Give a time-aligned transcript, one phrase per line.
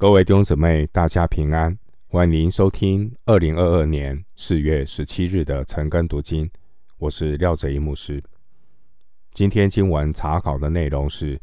[0.00, 1.78] 各位弟兄姊妹，大家平安，
[2.08, 6.50] 欢迎收听二零二二年四月十七日的晨更读经。
[6.96, 8.24] 我是廖哲一牧师。
[9.34, 11.36] 今天经文查考的内容是《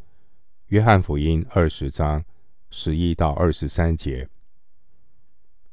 [0.69, 2.25] 约翰福音》二十章
[2.71, 4.25] 十一到二十三节。《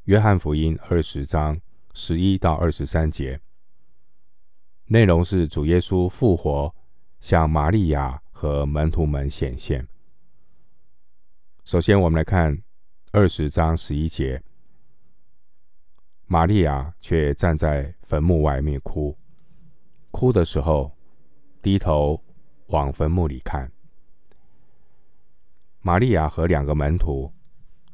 [0.04, 1.58] 约翰福音》二十章
[1.94, 3.40] 十一到二十三节
[4.88, 6.74] 内容是主耶稣复活，
[7.18, 9.88] 向玛利亚和门徒们显现。
[11.64, 12.62] 首先，我们来看。
[13.16, 14.42] 二十章十一节，
[16.26, 19.16] 玛利亚却站在坟墓外面哭，
[20.10, 20.90] 哭的时候
[21.62, 22.20] 低头
[22.66, 23.70] 往坟墓里看。
[25.80, 27.32] 玛利亚和两个门徒，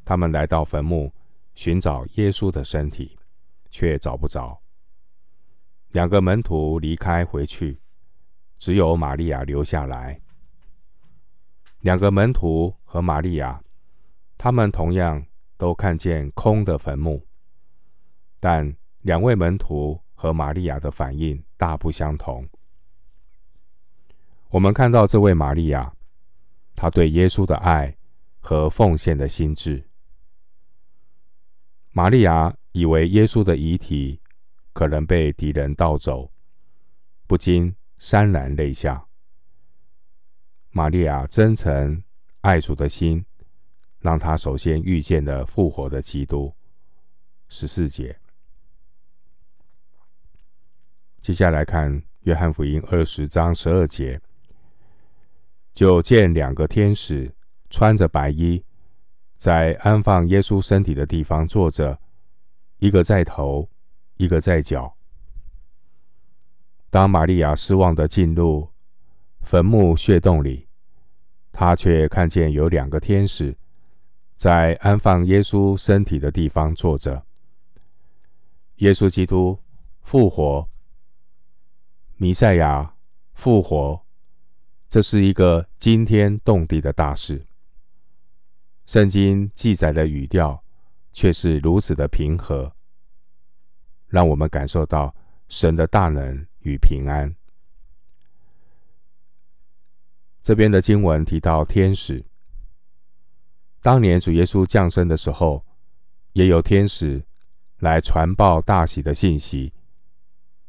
[0.06, 1.12] 他们来到坟墓
[1.52, 3.14] 寻找耶稣的身体，
[3.68, 4.58] 却找不着。
[5.90, 7.78] 两个门徒离开回去，
[8.56, 10.18] 只有玛利亚留下来。
[11.80, 13.62] 两个门徒和玛利亚。
[14.42, 15.22] 他们同样
[15.58, 17.22] 都看见空的坟墓，
[18.40, 22.48] 但两位门徒和玛利亚的反应大不相同。
[24.48, 25.94] 我们看到这位玛利亚，
[26.74, 27.94] 她对耶稣的爱
[28.40, 29.86] 和奉献的心志。
[31.90, 34.18] 玛利亚以为耶稣的遗体
[34.72, 36.32] 可能被敌人盗走，
[37.26, 39.04] 不禁潸然泪下。
[40.70, 42.02] 玛利亚真诚
[42.40, 43.22] 爱主的心。
[44.00, 46.52] 让他首先遇见了复活的基督。
[47.48, 48.16] 十四节，
[51.20, 54.20] 接下来看约翰福音二十章十二节，
[55.74, 57.30] 就见两个天使
[57.68, 58.64] 穿着白衣，
[59.36, 61.98] 在安放耶稣身体的地方坐着，
[62.78, 63.68] 一个在头，
[64.16, 64.96] 一个在脚。
[66.88, 68.68] 当玛利亚失望的进入
[69.42, 70.68] 坟墓穴洞里，
[71.50, 73.56] 她却看见有两个天使。
[74.40, 77.26] 在安放耶稣身体的地方坐着。
[78.76, 79.58] 耶稣基督
[80.00, 80.66] 复活，
[82.16, 82.94] 弥赛亚
[83.34, 84.00] 复活，
[84.88, 87.44] 这是一个惊天动地的大事。
[88.86, 90.64] 圣经记载的语调
[91.12, 92.74] 却是如此的平和，
[94.06, 95.14] 让我们感受到
[95.48, 97.36] 神的大能与平安。
[100.42, 102.24] 这边的经文提到天使。
[103.82, 105.64] 当年主耶稣降生的时候，
[106.32, 107.24] 也有天使
[107.78, 109.72] 来传报大喜的信息。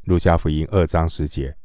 [0.03, 1.55] 路加福音二章十节。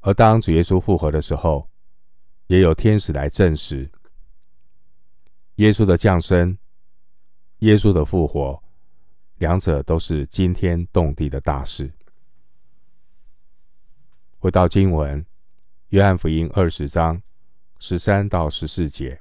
[0.00, 1.68] 而当主耶稣复活的时候，
[2.46, 3.90] 也有天使来证实
[5.56, 6.56] 耶稣的降生、
[7.58, 8.62] 耶稣的复活，
[9.36, 11.92] 两者都是惊天动地的大事。
[14.38, 15.24] 回到经文，
[15.88, 17.20] 约翰福音二十章
[17.78, 19.20] 十三到十四节。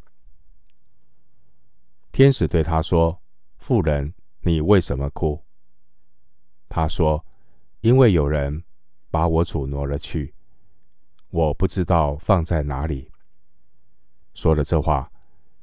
[2.12, 3.22] 天使对他说
[3.58, 5.42] ：“妇人，你为什么哭？”
[6.68, 7.26] 他说
[7.82, 8.64] ：“因为有人
[9.10, 10.34] 把我主挪了去，
[11.30, 13.10] 我不知道放在哪里。”
[14.34, 15.12] 说了这话，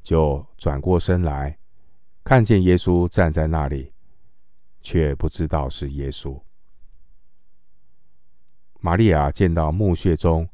[0.03, 1.59] 就转过身来，
[2.25, 3.93] 看见耶稣站在那里，
[4.81, 6.41] 却不知道是耶稣。
[8.81, 10.49] 玛利亚见到墓穴中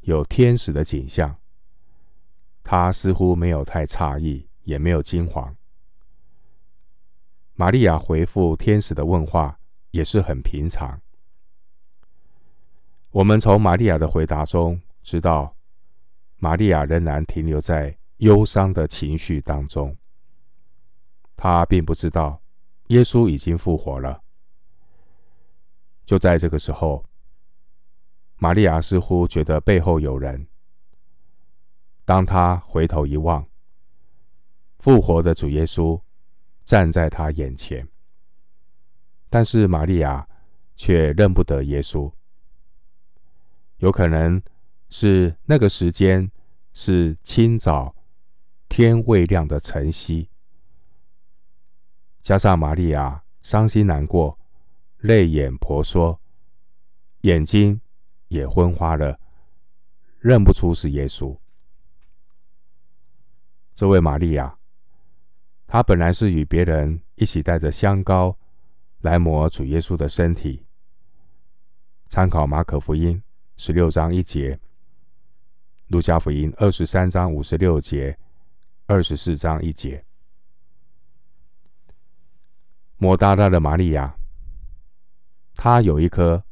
[0.00, 1.36] 有天使的景象，
[2.64, 4.48] 她似乎没有太诧异。
[4.66, 5.56] 也没有惊慌。
[7.54, 9.58] 玛利亚回复天使的问话
[9.92, 11.00] 也是很平常。
[13.10, 15.56] 我们从玛利亚的回答中知道，
[16.36, 19.96] 玛利亚仍然停留在忧伤的情绪当中。
[21.36, 22.42] 她并不知道
[22.88, 24.20] 耶稣已经复活了。
[26.04, 27.04] 就在这个时候，
[28.36, 30.46] 玛利亚似乎觉得背后有人。
[32.04, 33.46] 当她回头一望，
[34.86, 36.00] 复活的主耶稣
[36.62, 37.88] 站在他眼前，
[39.28, 40.28] 但是玛利亚
[40.76, 42.08] 却认不得耶稣。
[43.78, 44.40] 有可能
[44.88, 46.30] 是那个时间
[46.72, 47.96] 是清早，
[48.68, 50.30] 天未亮的晨曦，
[52.22, 54.38] 加上玛利亚伤心难过，
[54.98, 56.20] 泪眼婆娑，
[57.22, 57.80] 眼睛
[58.28, 59.18] 也昏花了，
[60.20, 61.36] 认不出是耶稣。
[63.74, 64.56] 这位玛利亚。
[65.68, 68.38] 他本来是与别人一起带着香膏
[69.00, 70.64] 来抹主耶稣的身体。
[72.08, 73.20] 参考马可福音
[73.56, 74.58] 十六章一节、
[75.88, 78.16] 路加福音二十三章五十六节、
[78.86, 80.04] 二十四章一节。
[82.98, 84.16] 抹大拉的玛利亚，
[85.56, 86.44] 她有一颗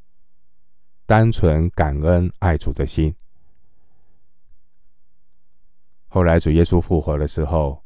[1.06, 3.14] 单纯感恩爱主的心。
[6.08, 7.83] 后来主耶稣复活的时候。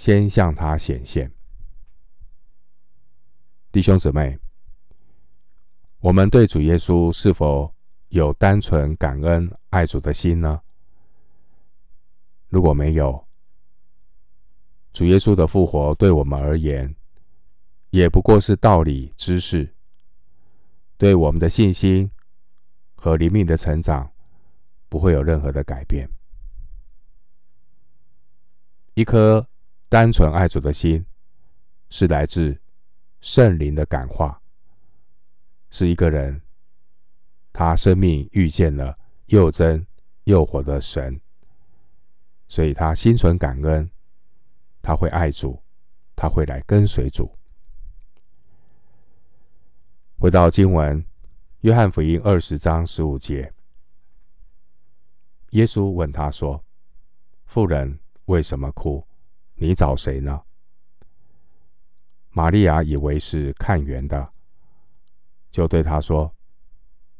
[0.00, 1.30] 先向他显现。
[3.70, 4.38] 弟兄姊妹，
[5.98, 7.70] 我们对主耶稣是否
[8.08, 10.58] 有单纯感恩爱主的心呢？
[12.48, 13.28] 如果没有，
[14.94, 16.96] 主耶稣的复活对我们而言，
[17.90, 19.70] 也不过是道理知识，
[20.96, 22.10] 对我们的信心
[22.94, 24.10] 和灵命的成长
[24.88, 26.08] 不会有任何的改变。
[28.94, 29.46] 一颗
[29.90, 31.04] 单纯爱主的心，
[31.88, 32.56] 是来自
[33.20, 34.40] 圣灵的感化，
[35.68, 36.40] 是一个人
[37.52, 38.96] 他生命遇见了
[39.26, 39.84] 又真
[40.24, 41.20] 又活的神。
[42.46, 43.90] 所以他心存感恩，
[44.80, 45.60] 他会爱主，
[46.14, 47.36] 他会来跟随主。
[50.18, 51.04] 回到经文，
[51.62, 53.52] 约翰福音二十章十五节，
[55.50, 56.64] 耶稣问他说
[57.46, 59.04] ：“妇人，为什么哭？
[59.60, 60.40] 你找谁呢？”
[62.32, 64.32] 玛利亚以为是看园的，
[65.50, 66.34] 就对他说：“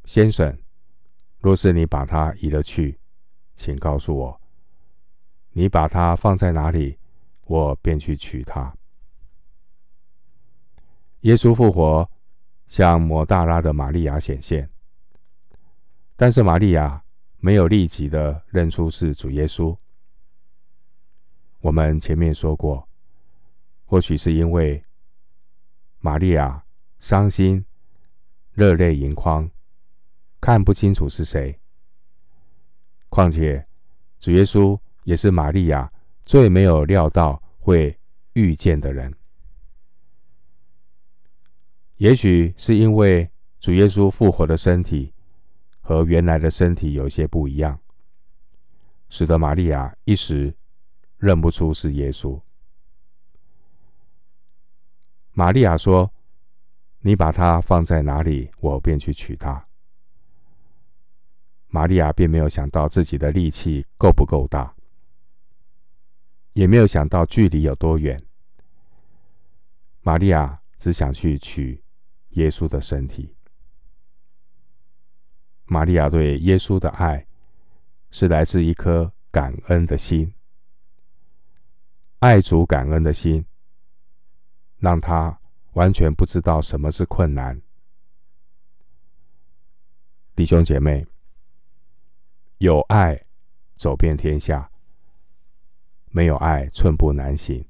[0.06, 0.56] 先生，
[1.38, 2.98] 若是你把他移了去，
[3.54, 4.40] 请告诉我。”
[5.52, 6.96] 你把他放在哪里，
[7.48, 8.72] 我便去取他。
[11.22, 12.08] 耶稣复活，
[12.68, 14.70] 向抹大拉的玛利亚显现，
[16.14, 17.02] 但是玛利亚
[17.38, 19.76] 没有立即的认出是主耶稣。
[21.60, 22.88] 我们前面说过，
[23.86, 24.84] 或许是因为
[25.98, 26.64] 玛利亚
[26.98, 27.64] 伤心、
[28.52, 29.50] 热泪盈眶，
[30.40, 31.58] 看不清楚是谁。
[33.08, 33.66] 况且
[34.18, 34.78] 主耶稣。
[35.04, 35.90] 也是玛利亚
[36.26, 37.98] 最没有料到会
[38.34, 39.12] 遇见的人。
[41.96, 43.28] 也许是因为
[43.58, 45.12] 主耶稣复活的身体
[45.80, 47.80] 和原来的身体有些不一样，
[49.08, 50.54] 使得玛利亚一时
[51.20, 52.40] 认不出是耶稣。
[55.32, 56.12] 玛利亚说
[57.00, 59.64] ：“你把他放在哪里，我便去取他。”
[61.68, 64.74] 玛利亚并没有想到自己的力气够不够大。
[66.52, 68.20] 也没有想到距离有多远。
[70.02, 71.80] 玛利亚只想去取
[72.30, 73.36] 耶稣的身体。
[75.66, 77.24] 玛利亚对耶稣的爱
[78.10, 80.34] 是来自一颗感恩的心，
[82.20, 83.46] 爱主感恩的心，
[84.76, 85.40] 让他
[85.72, 87.58] 完全不知道什么是困难。
[90.36, 91.06] 弟兄姐妹，
[92.58, 93.24] 有爱
[93.76, 94.70] 走遍天下。
[96.10, 97.64] 没有爱，寸步难行。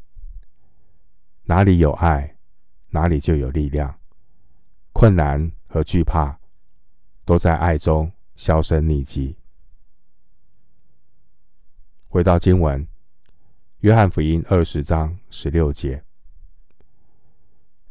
[1.45, 2.37] 哪里有爱，
[2.89, 4.01] 哪里就有力量。
[4.93, 6.37] 困难和惧怕
[7.25, 9.37] 都在爱中销声匿迹。
[12.09, 12.85] 回到经文，
[13.81, 16.03] 《约翰福音》二十章十六节，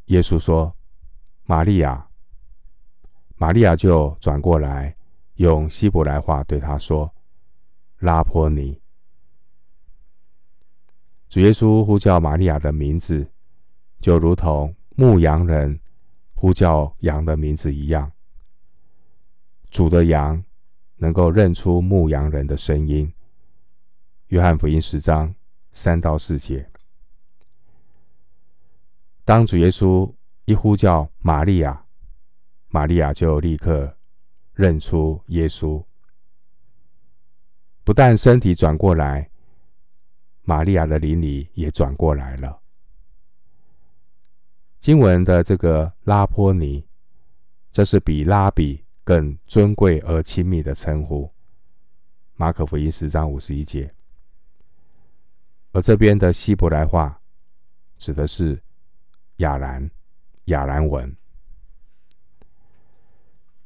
[0.05, 0.71] 耶稣说
[1.45, 2.07] ：“玛利亚。”
[3.37, 4.95] 玛利亚就转过来，
[5.35, 7.11] 用希伯来话对他说
[7.97, 8.79] ：“拉波尼。”
[11.27, 13.27] 主耶稣呼叫玛利亚的名字，
[13.99, 15.79] 就如同牧羊人
[16.35, 18.11] 呼叫羊的名字一样。
[19.71, 20.43] 主的羊
[20.97, 23.11] 能够认出牧羊人的声音。
[24.27, 25.33] 约翰福音十章
[25.71, 26.69] 三到四节。
[29.25, 30.11] 当主耶稣
[30.45, 31.85] 一呼叫玛利亚，
[32.69, 33.95] 玛利亚就立刻
[34.53, 35.83] 认出耶稣，
[37.83, 39.29] 不但身体转过来。
[40.41, 42.59] 玛利亚的灵里也转过来了。
[44.79, 46.83] 经文的这个拉波尼，
[47.71, 51.31] 这是比拉比更尊贵而亲密的称呼。
[52.33, 53.93] 马可福音十章五十一节，
[55.71, 57.21] 而这边的希伯来话
[57.97, 58.61] 指的是
[59.37, 59.89] 亚兰
[60.45, 61.15] 亚兰文。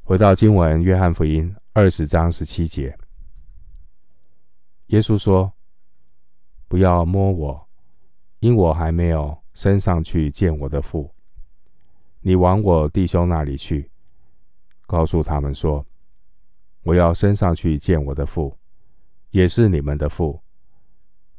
[0.03, 2.97] 回到经文，约翰福音二十章十七节，
[4.87, 5.53] 耶稣说。
[6.65, 7.69] 不要摸我，
[8.39, 11.13] 因我还没有升上去见我的父。
[12.19, 13.91] 你往我弟兄那里去，
[14.87, 15.85] 告诉他们说：
[16.81, 18.57] 我要升上去见我的父，
[19.29, 20.42] 也是你们的父；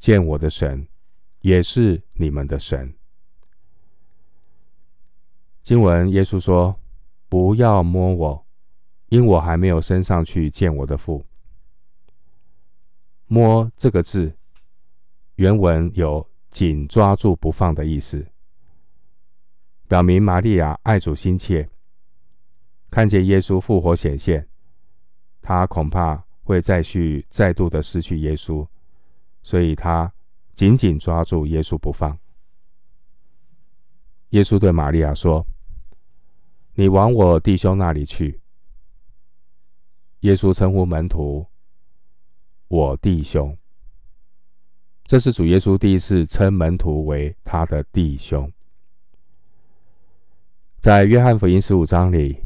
[0.05, 0.87] 见我的神，
[1.41, 2.95] 也是你们的神。
[5.63, 6.79] 经文耶稣说：
[7.27, 8.47] 不要摸我，
[9.09, 11.25] 因我还没有升上去见我的父。
[13.29, 14.31] 摸这个字。
[15.37, 18.27] 原文有紧抓住不放的意思，
[19.89, 21.67] 表明玛利亚爱主心切，
[22.91, 24.47] 看见耶稣复活显现，
[25.41, 28.69] 她恐怕会再去再度的失去耶稣，
[29.45, 30.13] 所以他
[30.55, 32.19] 紧紧抓住耶稣不放。
[34.31, 35.47] 耶稣对玛利亚说
[36.75, 38.41] ：“你往我弟兄那里去。”
[40.21, 41.47] 耶稣称呼门徒
[42.67, 43.57] “我弟兄”，
[45.05, 48.51] 这是主耶稣第一次称门徒为他的弟兄。
[50.81, 52.43] 在约翰福音十五章里，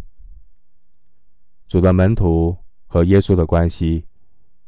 [1.69, 2.57] 主的门徒
[2.89, 4.08] 和耶稣的关系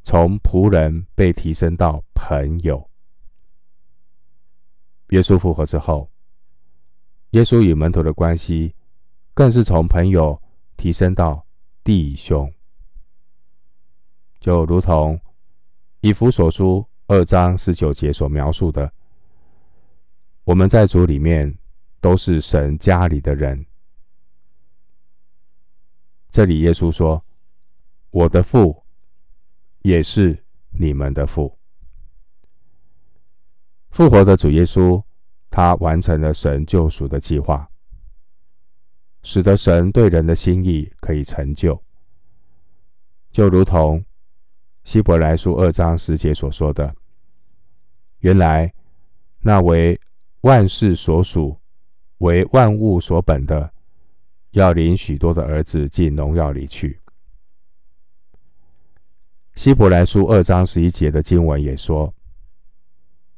[0.02, 2.88] 从仆人被提升到朋友。
[5.10, 6.10] 耶稣复活之后，
[7.30, 8.74] 耶稣与门徒的关系
[9.34, 10.40] 更是从朋友
[10.76, 11.44] 提升到
[11.82, 12.52] 弟兄，
[14.40, 15.20] 就如同
[16.00, 18.92] 以弗所书二章十九节所描述的，
[20.44, 21.58] 我们在主里面
[22.00, 23.66] 都是神家里的人。
[26.30, 27.24] 这里耶稣说
[28.10, 28.79] ：“我的父
[29.82, 31.58] 也是你们的父。”
[33.90, 35.02] 复活的主耶稣。
[35.52, 37.68] 他完成了神救赎的计划，
[39.24, 41.82] 使得神对人的心意可以成就，
[43.32, 44.04] 就如同
[44.84, 46.94] 希伯来书二章十节所说的
[48.22, 48.72] ：“原来
[49.40, 50.00] 那为
[50.42, 51.58] 万世所属、
[52.18, 53.74] 为万物所本的，
[54.52, 56.99] 要领许多的儿子进荣耀里去。”
[59.60, 62.14] 希伯来书二章十一节的经文也说：“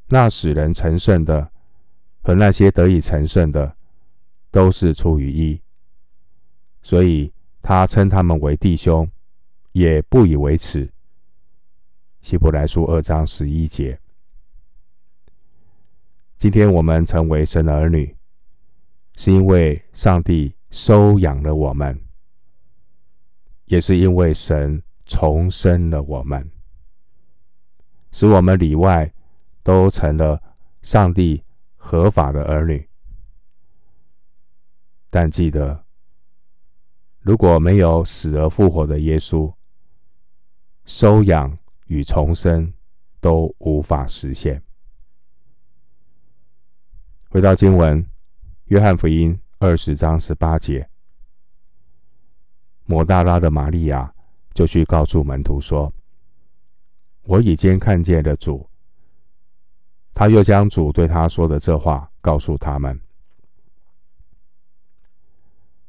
[0.07, 1.51] 那使人成圣的。”
[2.23, 3.77] 和那些得以成圣的，
[4.53, 5.61] 都是出于一，
[6.81, 9.11] 所以他称他们为弟兄，
[9.73, 10.89] 也不以为耻。
[12.21, 13.99] 希伯来书二章十一节。
[16.37, 18.17] 今天我们成为神的儿女，
[19.17, 22.01] 是因为上帝收养了我们，
[23.65, 26.51] 也是因为神重生了我们，
[28.11, 29.13] 使我们里外
[29.63, 30.43] 都成了
[30.83, 31.43] 上帝。
[31.85, 32.89] 合法的儿女，
[35.11, 35.85] 但记得，
[37.19, 39.53] 如果没有死而复活的耶稣，
[40.85, 42.73] 收养与重生
[43.21, 44.63] 都无法实现。
[47.29, 48.07] 回到经文，
[48.67, 50.89] 约翰福音二十章十八节，
[52.85, 54.15] 抹大拉的玛利亚
[54.55, 55.93] 就去告诉门徒说
[57.25, 58.69] ：“我已经看见了主。”
[60.15, 63.01] 他又将主对他说的这话告诉他们。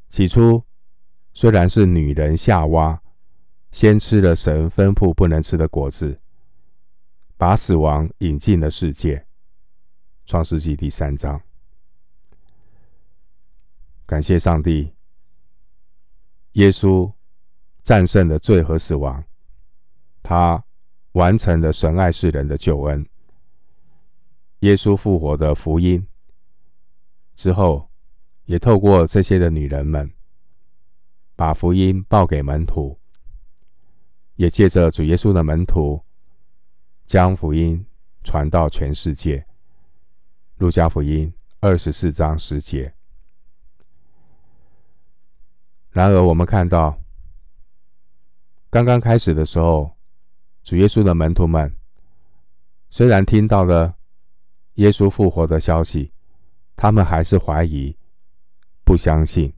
[0.08, 0.64] 起初，
[1.32, 3.02] 虽然是女人夏娃
[3.70, 6.20] 先吃了神吩咐不能吃的果子，
[7.36, 9.26] 把死亡引进了世界。
[10.24, 11.42] 创世纪第三章。
[14.06, 14.92] 感谢上帝，
[16.52, 17.12] 耶稣
[17.84, 19.22] 战胜了罪和死亡，
[20.22, 20.64] 他
[21.12, 23.06] 完成了神爱世人的救恩。
[24.60, 26.04] 耶稣复活的福音
[27.36, 27.90] 之后，
[28.46, 30.10] 也透过这些的女人们，
[31.36, 32.98] 把福音报给门徒，
[34.36, 36.02] 也借着主耶稣的门徒，
[37.04, 37.84] 将福音
[38.22, 39.44] 传到全世界。
[40.56, 42.94] 路加福音二十四章十节。
[45.90, 46.98] 然而，我们看到
[48.74, 49.96] 刚刚开始的时候，
[50.64, 51.72] 主耶稣的门徒们
[52.90, 53.94] 虽然听到了。
[54.74, 56.12] 耶稣复活的消息，
[56.74, 57.96] 他们还是怀疑、
[58.84, 59.54] 不相信。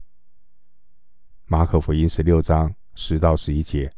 [1.45, 3.91] 马可福音十六章十到十一节，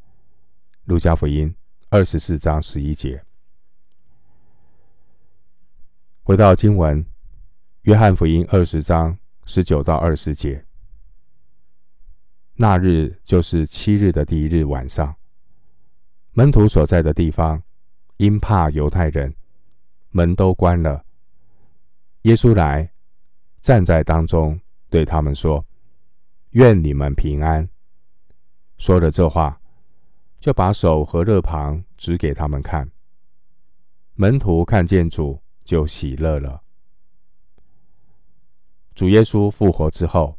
[0.85, 1.53] 路加福音
[1.89, 3.21] 二十四章十一节。
[6.23, 7.05] 回到经文，
[7.81, 10.68] 约翰福音二十章十九到二十节。
[12.61, 15.15] 那日就是七日的第一日晚上，
[16.33, 17.63] 门徒所在的地方，
[18.17, 19.33] 因怕犹太人，
[20.09, 21.05] 门都关了。
[22.23, 22.91] 耶稣来，
[23.61, 25.65] 站在当中，对他们说
[26.51, 27.65] ：“愿你们平安。”
[28.77, 29.61] 说了这话，
[30.41, 32.91] 就把手和肋旁指给他们看。
[34.15, 36.61] 门徒看见主，就喜乐了。
[38.93, 40.37] 主耶稣复活之后，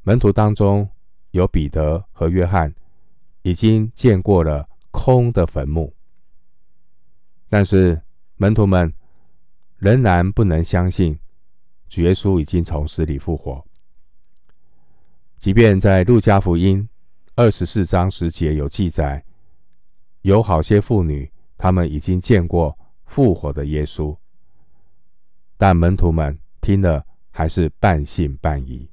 [0.00, 0.88] 门徒当中
[1.30, 2.74] 有彼得和约翰，
[3.42, 5.92] 已经见过了空的坟墓，
[7.48, 8.02] 但是
[8.36, 8.92] 门徒们。
[9.80, 11.18] 仍然不能相信，
[11.88, 13.64] 主耶稣已经从死里复活。
[15.38, 16.86] 即便在路加福音
[17.34, 19.24] 二十四章十节有记载，
[20.20, 24.14] 有好些妇女，她们已经见过复活的耶稣，
[25.56, 28.86] 但门徒们听了还是半信半疑。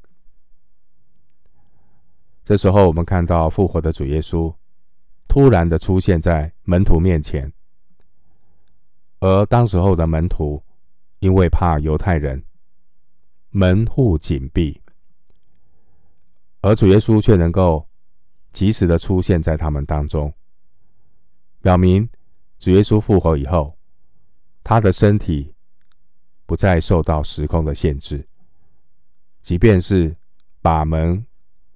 [2.47, 4.55] 这时候，我们看到复活的主耶稣
[5.27, 7.51] 突然的出现在门徒面前。
[9.19, 10.63] 而当时候的门徒
[11.19, 12.41] 因为怕犹太人，
[13.49, 14.81] 门户紧闭，
[16.61, 17.85] 而主耶稣却能够
[18.53, 20.33] 及时的出现在他们当中，
[21.61, 22.09] 表明
[22.59, 23.77] 主耶稣复活以后，
[24.63, 25.53] 他的身体
[26.45, 28.25] 不再受到时空的限制，
[29.41, 30.15] 即便是
[30.61, 31.26] 把门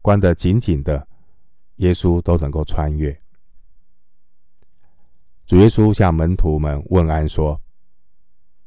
[0.02, 1.08] 关得紧紧的，
[1.78, 3.16] 耶稣都能够穿越。
[5.46, 7.60] 主耶稣向门徒们问安说：“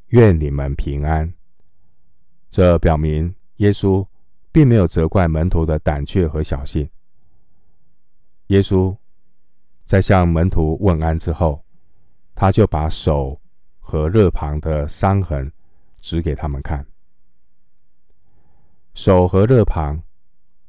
[0.09, 1.33] 愿你们平安。”
[2.51, 4.05] 这表明耶稣
[4.51, 6.89] 并没有责怪门徒的胆怯和小心。
[8.47, 8.95] 耶稣
[9.85, 11.65] 在向门徒问安之后，
[12.33, 13.41] 他就把手
[13.79, 15.51] 和肋旁的伤痕
[15.99, 16.85] 指给他们看。
[18.93, 20.01] 手和肋旁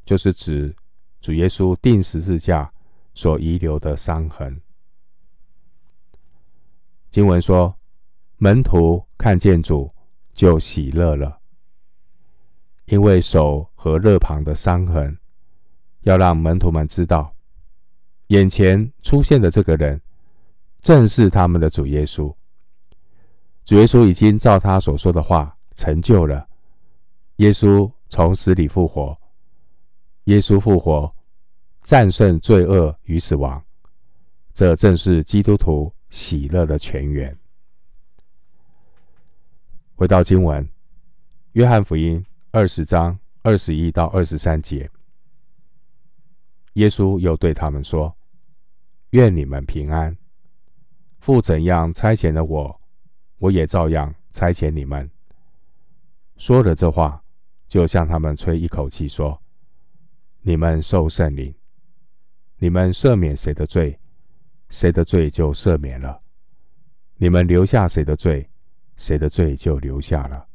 [0.06, 0.74] 就是指
[1.20, 2.72] 主耶稣钉十字架
[3.12, 4.58] 所遗留的伤痕。
[7.10, 7.76] 经文说，
[8.38, 9.92] 门徒看见主
[10.32, 11.40] 就喜乐了，
[12.84, 15.18] 因为手和肋旁的伤痕，
[16.02, 17.34] 要让门徒们知道，
[18.28, 20.00] 眼前出现的这个人
[20.80, 22.32] 正是他们的主耶稣。
[23.64, 26.46] 主耶稣已经照他所说的话成就了，
[27.36, 29.18] 耶稣从死里复活，
[30.26, 31.12] 耶稣复活
[31.82, 33.60] 战胜罪恶与死亡，
[34.54, 35.92] 这正是基督徒。
[36.08, 37.36] 喜乐的泉源。
[39.96, 40.64] 回到经文，
[41.52, 42.20] 《约翰福音》
[42.52, 44.88] 二十章二十一到二十三节，
[46.74, 48.16] 耶稣又对他们说
[49.10, 50.16] ：“愿你们平安。
[51.18, 52.80] 父怎样差遣了我，
[53.38, 55.10] 我也照样差遣你们。”
[56.38, 57.20] 说了这话，
[57.66, 59.42] 就向他们吹一口气，说
[60.46, 61.52] ：“你们受圣灵。
[62.58, 63.98] 你们赦免谁的罪？”
[64.70, 66.22] 谁的罪就赦免了，
[67.16, 68.48] 你们留下谁的罪，
[68.96, 70.48] 谁的罪就留下了。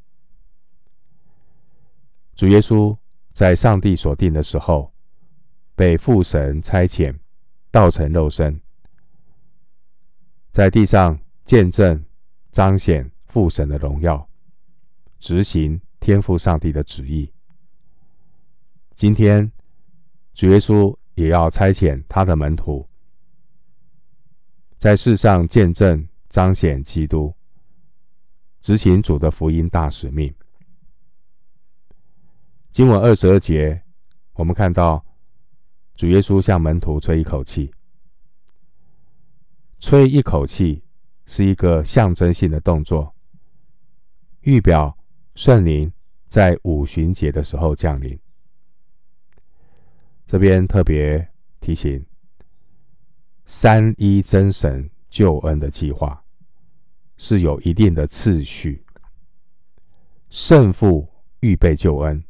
[2.36, 2.98] 主耶稣
[3.32, 4.94] 在上帝所定的时候，
[5.76, 7.18] 被父神差遣，
[7.70, 8.60] 道成肉身，
[10.52, 12.04] 在地上见证
[12.52, 14.30] 彰显父神的荣耀，
[15.20, 17.32] 执行天父上帝的旨意。
[18.94, 19.50] 今天，
[20.42, 22.90] 主耶稣也要差遣他的门徒。
[24.80, 27.32] 在世上见证彰显基督，
[28.60, 30.34] 执行主的福音大使命。
[32.72, 33.84] 经文二十二节，
[34.34, 35.06] 我们看到
[35.94, 37.72] 主耶稣向门徒吹一口气。
[39.80, 40.84] 吹一口气
[41.28, 43.14] 是一个象征性的动作，
[44.40, 44.98] 预表
[45.36, 45.94] 圣灵
[46.28, 48.20] 在五旬节的时候降临。
[50.32, 51.28] 这边特别
[51.60, 52.06] 提醒。
[53.44, 56.24] 三一真神救恩的计划
[57.18, 58.82] 是有一定的次序：
[60.30, 61.06] 圣父
[61.42, 62.24] 预备救恩，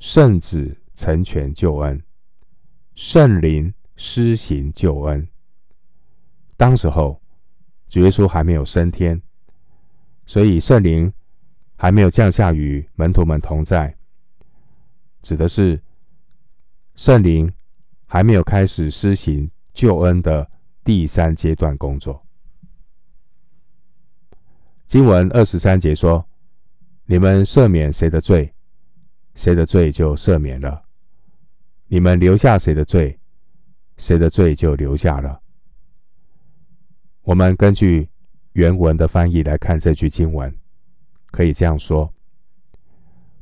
[0.00, 2.02] 圣子成全救恩，
[2.96, 5.28] 圣灵施行救恩。
[6.56, 7.22] 当时候，
[7.88, 9.22] 主耶稣还没有升天，
[10.26, 11.12] 所以圣灵
[11.76, 13.96] 还没有降下与门徒们同在，
[15.22, 15.80] 指的是
[16.94, 17.52] 圣灵
[18.06, 19.50] 还没有开始施行。
[19.74, 20.48] 救恩的
[20.84, 22.24] 第三阶段工作。
[24.86, 26.24] 经文二十三节说
[27.06, 28.54] ：“你们赦免谁的罪，
[29.34, 30.84] 谁的罪就赦免了；
[31.88, 33.18] 你们留下谁的罪，
[33.96, 35.40] 谁的罪就留下了。”
[37.22, 38.08] 我们根据
[38.52, 40.56] 原文的翻译来看这句经文，
[41.32, 42.14] 可以这样说：“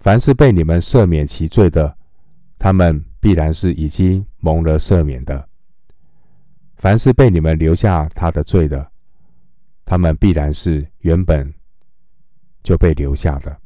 [0.01, 1.99] 凡是被你们赦免其罪的，
[2.59, 5.49] 他们必然是已经蒙了赦免的。”
[6.75, 8.91] 凡是被你们留下他的罪的，
[9.85, 11.55] 他们必然是原本
[12.65, 13.57] 就被留下的。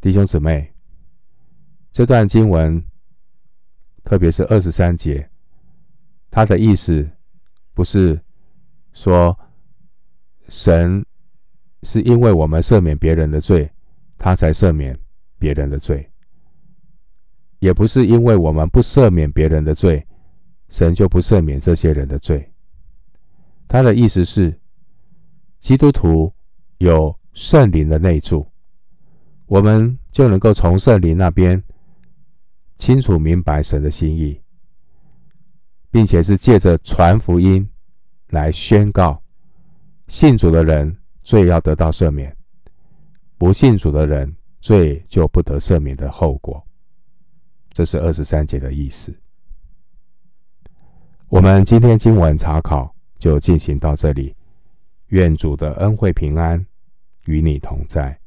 [0.00, 0.72] 弟兄姊妹，
[1.90, 2.82] 这段经文，
[4.04, 5.28] 特别是二十三节，
[6.30, 7.10] 他的意思
[7.74, 8.20] 不是
[8.92, 9.36] 说
[10.48, 11.04] 神
[11.82, 13.70] 是因为我们赦免别人的罪，
[14.16, 14.98] 他才赦免
[15.38, 16.09] 别人的罪，
[17.60, 20.04] 也不是因为我们不赦免别人的罪。
[20.68, 22.48] 神就不赦免这些人的罪。
[23.66, 24.56] 他的意思是，
[25.58, 26.32] 基督徒
[26.78, 28.46] 有圣灵的内助，
[29.46, 31.60] 我们就能够从圣灵那边
[32.78, 34.40] 清楚明白神的心意，
[35.90, 37.68] 并且是借着传福音
[38.28, 39.20] 来宣告，
[40.06, 42.36] 信主的人罪要得到赦免，
[43.36, 46.64] 不信主的人罪就不得赦免的后果。
[47.80, 49.10] 这是二十三节的意思。
[51.28, 54.36] 我们今天经文查考就进行到这里，
[55.06, 56.66] 愿主的恩惠平安
[57.24, 58.19] 与你同在。